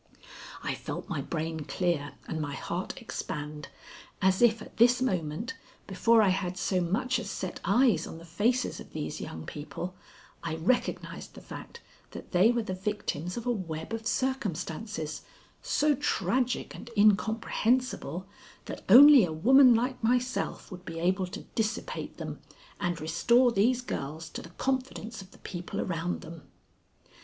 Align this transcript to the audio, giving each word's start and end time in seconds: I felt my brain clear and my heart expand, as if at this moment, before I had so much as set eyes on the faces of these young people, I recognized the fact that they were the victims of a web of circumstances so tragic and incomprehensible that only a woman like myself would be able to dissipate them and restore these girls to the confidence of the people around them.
I 0.63 0.73
felt 0.73 1.07
my 1.09 1.21
brain 1.21 1.59
clear 1.59 2.13
and 2.27 2.41
my 2.41 2.55
heart 2.55 2.99
expand, 2.99 3.67
as 4.19 4.41
if 4.41 4.59
at 4.59 4.77
this 4.77 4.99
moment, 4.99 5.53
before 5.85 6.23
I 6.23 6.29
had 6.29 6.57
so 6.57 6.81
much 6.81 7.19
as 7.19 7.29
set 7.29 7.59
eyes 7.63 8.07
on 8.07 8.17
the 8.17 8.25
faces 8.25 8.79
of 8.79 8.93
these 8.93 9.21
young 9.21 9.45
people, 9.45 9.93
I 10.41 10.55
recognized 10.55 11.35
the 11.35 11.39
fact 11.41 11.81
that 12.13 12.31
they 12.31 12.51
were 12.51 12.63
the 12.63 12.73
victims 12.73 13.37
of 13.37 13.45
a 13.45 13.51
web 13.51 13.93
of 13.93 14.07
circumstances 14.07 15.21
so 15.61 15.93
tragic 15.93 16.73
and 16.73 16.89
incomprehensible 16.97 18.25
that 18.65 18.83
only 18.89 19.23
a 19.23 19.31
woman 19.31 19.75
like 19.75 20.03
myself 20.03 20.71
would 20.71 20.83
be 20.83 20.97
able 20.97 21.27
to 21.27 21.41
dissipate 21.53 22.17
them 22.17 22.41
and 22.79 22.99
restore 22.99 23.51
these 23.51 23.83
girls 23.83 24.29
to 24.29 24.41
the 24.41 24.49
confidence 24.49 25.21
of 25.21 25.29
the 25.29 25.37
people 25.37 25.79
around 25.79 26.21
them. 26.21 26.47